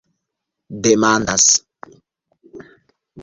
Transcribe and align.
demandas 0.87 1.51